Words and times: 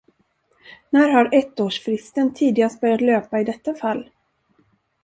När 0.89 1.09
har 1.09 1.29
ettårsfristen 1.35 2.33
tidigast 2.33 2.81
börjat 2.81 3.01
löpa 3.01 3.39
i 3.41 3.43
detta 3.43 3.73
fall? 3.73 4.09